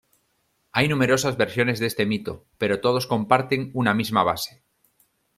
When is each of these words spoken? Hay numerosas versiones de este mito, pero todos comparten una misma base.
Hay 0.71 0.87
numerosas 0.87 1.37
versiones 1.37 1.77
de 1.79 1.85
este 1.85 2.07
mito, 2.07 2.47
pero 2.57 2.81
todos 2.81 3.05
comparten 3.05 3.69
una 3.75 3.93
misma 3.93 4.23
base. 4.23 4.63